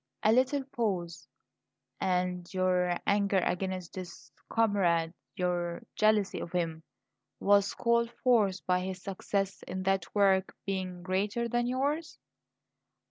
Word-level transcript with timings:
A 0.23 0.31
little 0.31 0.63
pause. 0.63 1.27
"And 1.99 2.51
your 2.51 2.97
anger 3.05 3.37
against 3.37 3.93
this 3.93 4.31
comrade, 4.49 5.13
your 5.35 5.83
jealousy 5.95 6.39
of 6.39 6.51
him, 6.51 6.81
was 7.39 7.75
called 7.75 8.09
forth 8.23 8.65
by 8.65 8.79
his 8.79 9.03
success 9.03 9.61
in 9.67 9.83
that 9.83 10.15
work 10.15 10.55
being 10.65 11.03
greater 11.03 11.47
than 11.47 11.67
yours?" 11.67 12.17